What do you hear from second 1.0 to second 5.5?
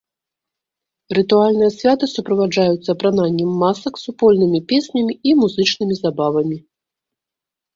Рытуальныя святы суправаджаюцца апрананнем масак, супольнымі песнямі і